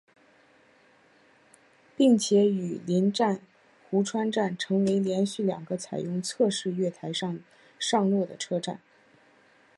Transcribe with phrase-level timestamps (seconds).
[1.95, 3.39] 并且与邻站
[3.83, 7.39] 壶川站成为连续两个采用侧式月台上
[8.09, 8.79] 落的车站。